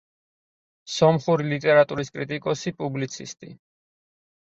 სომხური 0.93 1.47
ლიტერატურის 1.51 2.11
კრიტიკოსი, 2.17 2.77
პუბლიცისტი. 2.83 3.55